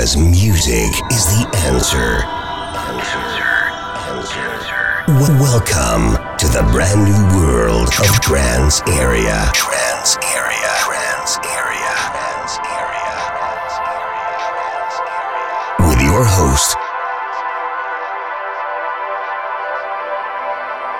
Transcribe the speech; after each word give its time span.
Because 0.00 0.16
music 0.16 0.88
is 1.12 1.24
the 1.28 1.44
answer. 1.68 2.24
Welcome 5.36 6.16
to 6.38 6.48
the 6.48 6.62
brand 6.72 7.04
new 7.04 7.36
world 7.36 7.88
of 8.00 8.18
Trans 8.22 8.80
Area. 8.88 9.50
Trans 9.52 10.16
Area. 10.24 10.72
Trans 10.80 11.36
Area. 11.44 11.92
Trans 12.16 12.56
Area. 12.64 13.16
With 15.86 16.00
your 16.00 16.24
host, 16.24 16.78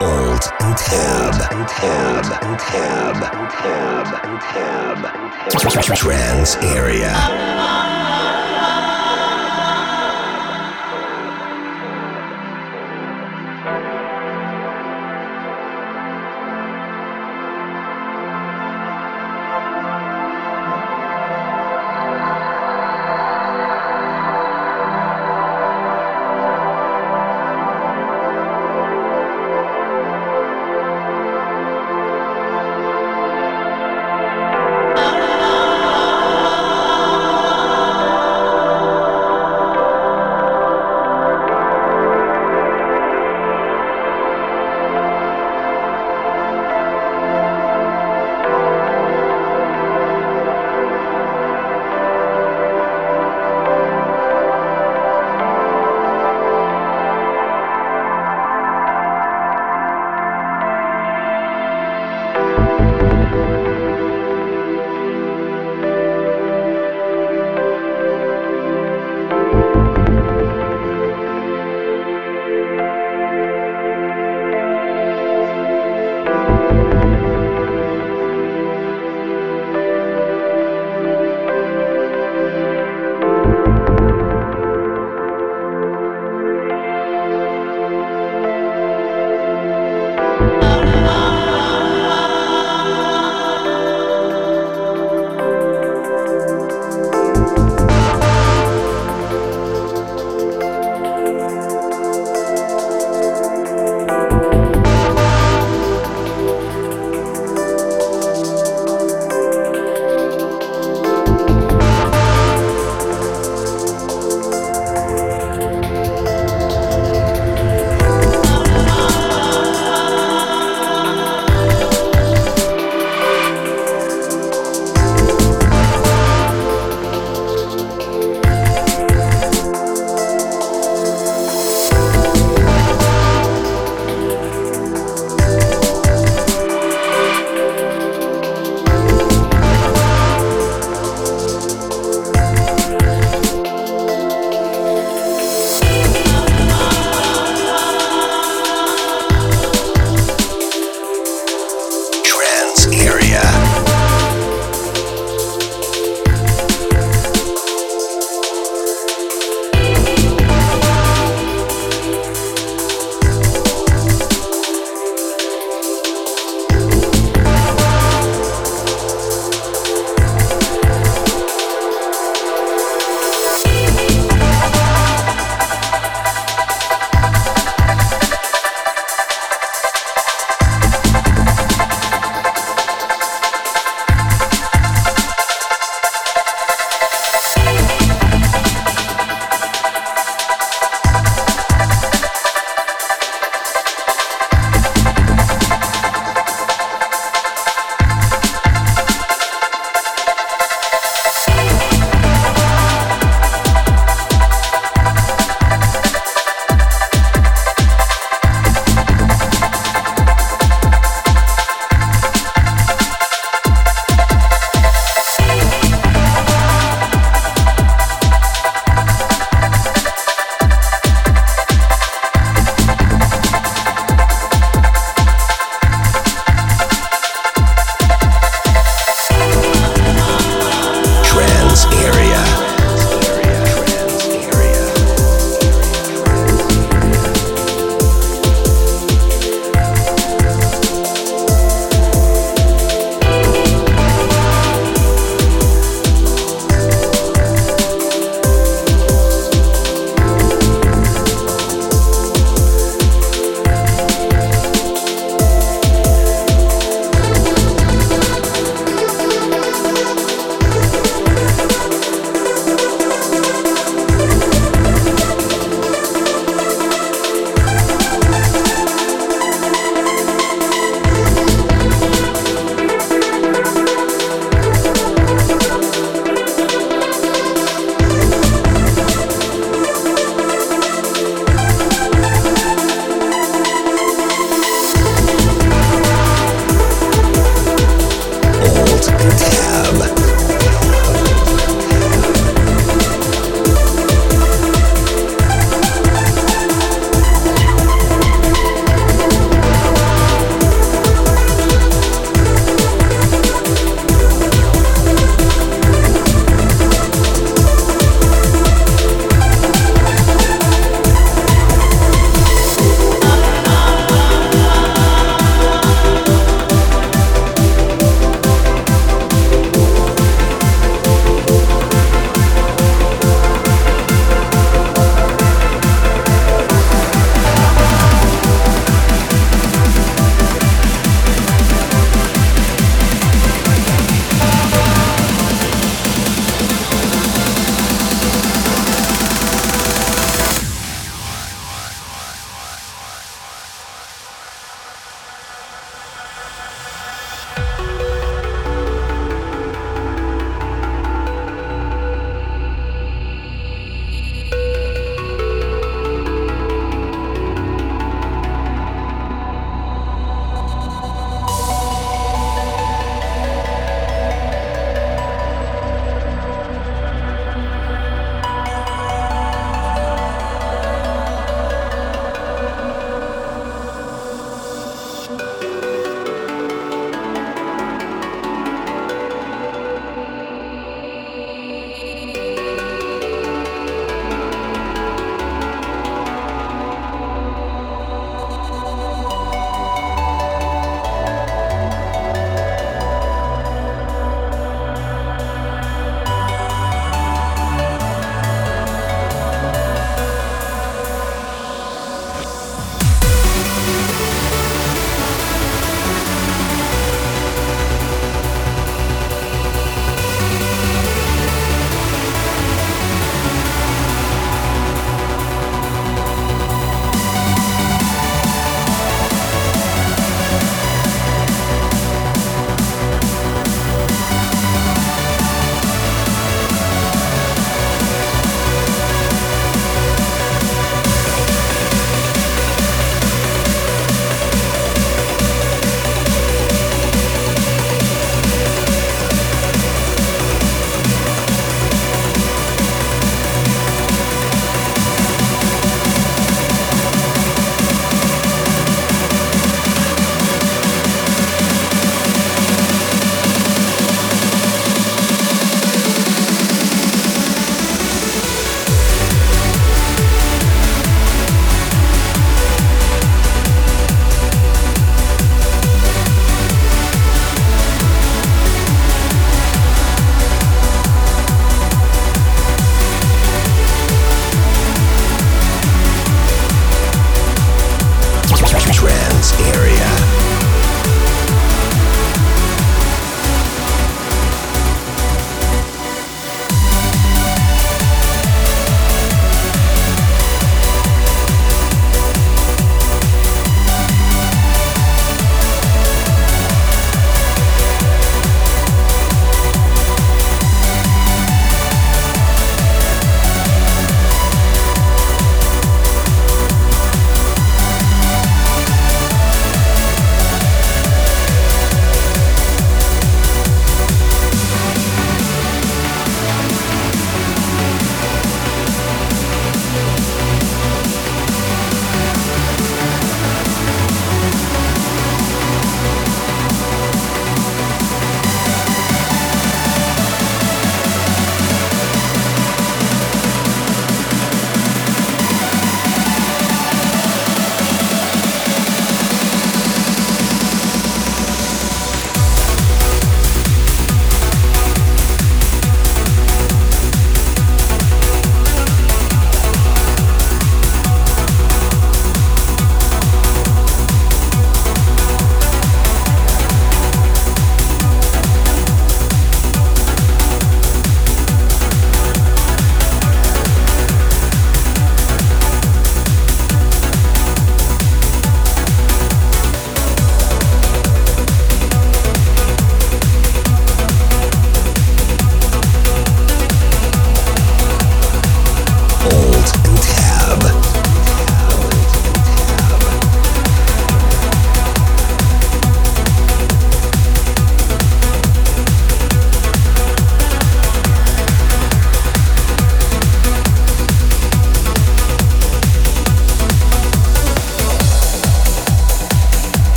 Alt 0.00 0.48
and 0.62 0.74
Tab. 0.74 1.52
And 1.52 1.68
Tab. 1.68 2.24
And 2.42 2.58
Tab. 2.58 3.16
And 3.34 3.50
Tab. 3.50 4.08
And 4.24 4.40
Tab. 4.40 5.96
Trans 5.96 6.56
Area. 6.62 8.05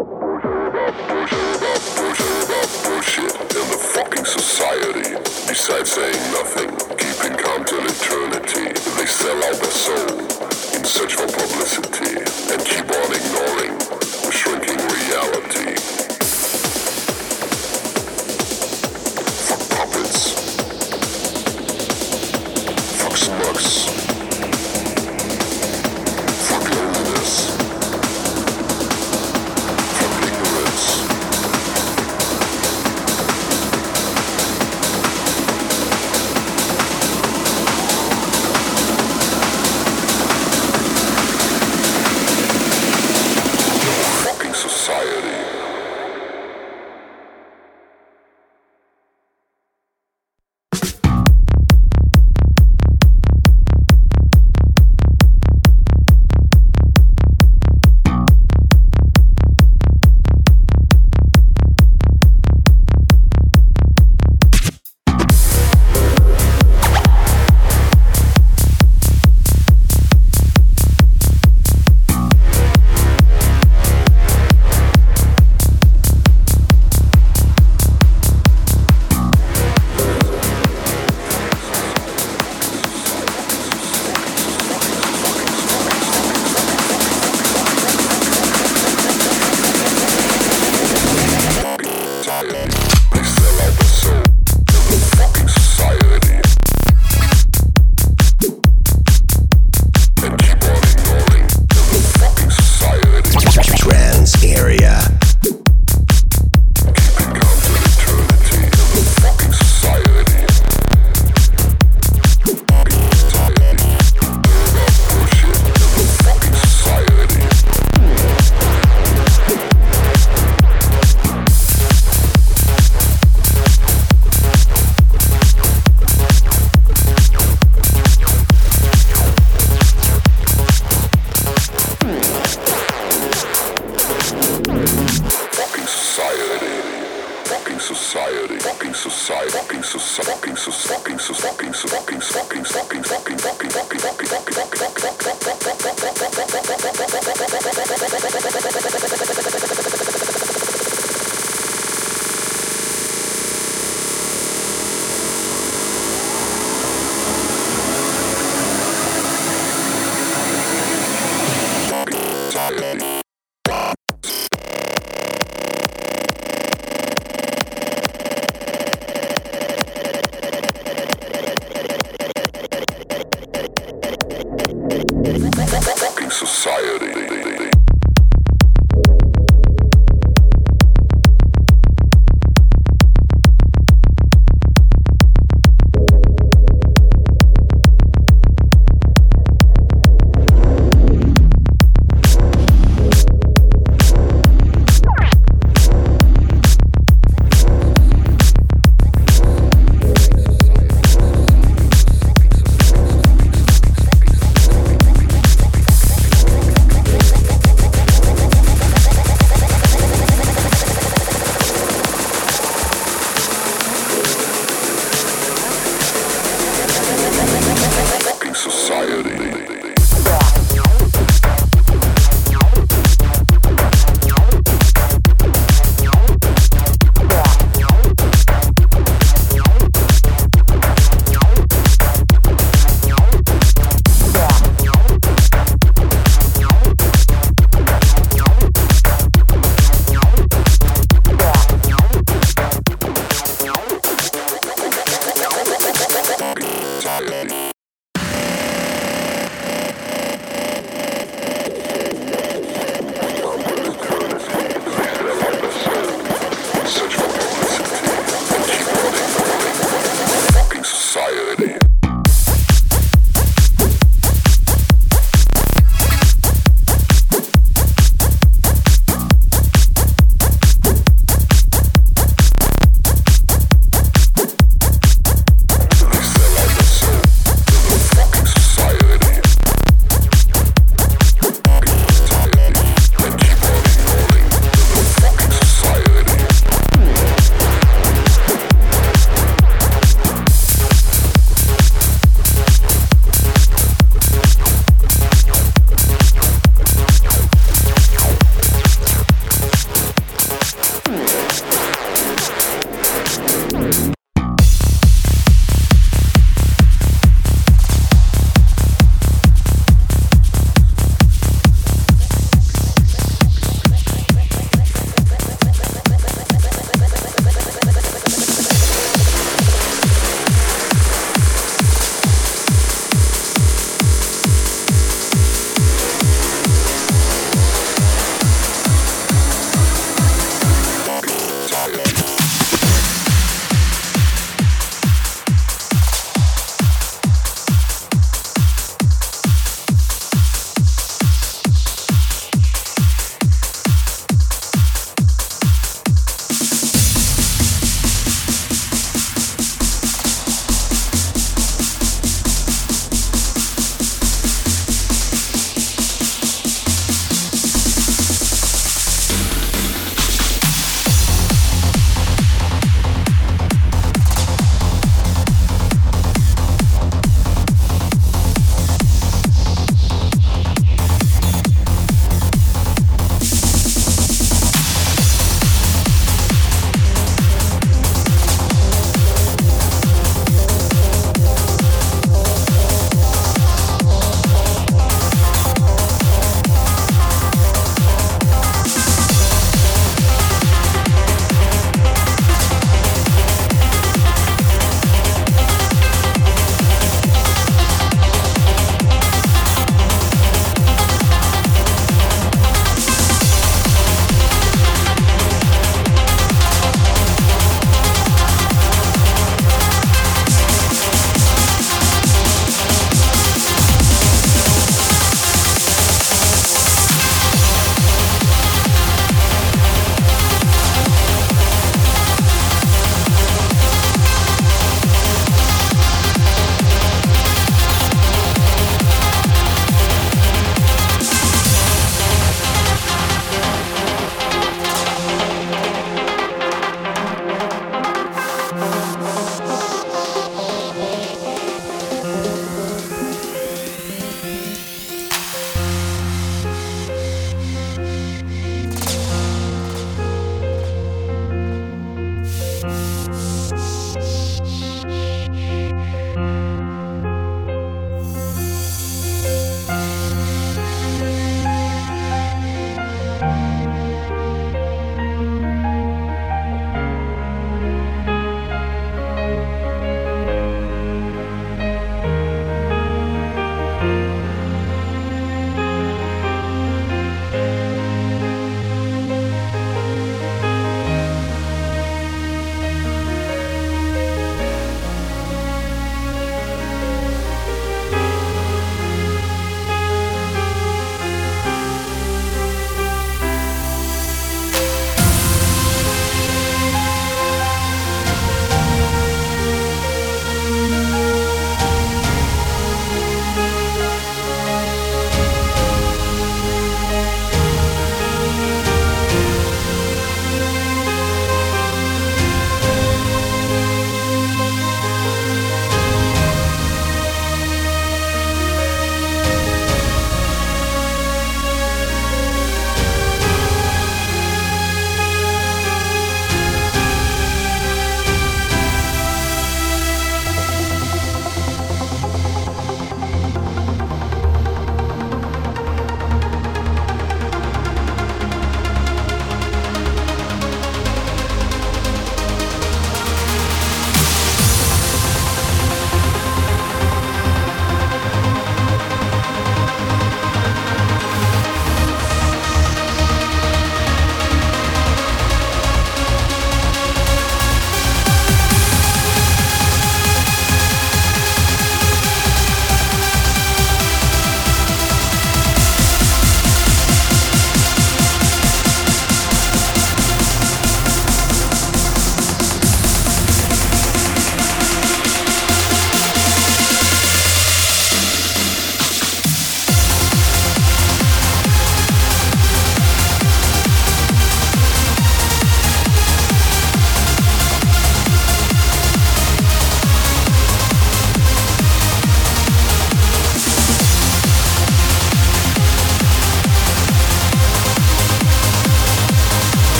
Bullshit. 0.00 0.40
In 3.34 3.66
the 3.68 3.78
fucking 3.94 4.24
society, 4.24 5.14
besides 5.46 5.92
saying 5.92 6.32
nothing. 6.32 6.89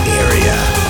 area. 0.00 0.81